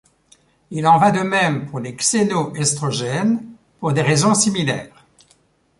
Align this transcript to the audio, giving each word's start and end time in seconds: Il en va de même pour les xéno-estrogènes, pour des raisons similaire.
Il 0.71 0.87
en 0.87 0.97
va 0.97 1.11
de 1.11 1.19
même 1.19 1.67
pour 1.67 1.79
les 1.79 1.93
xéno-estrogènes, 1.93 3.43
pour 3.79 3.93
des 3.93 4.01
raisons 4.01 4.33
similaire. 4.33 5.05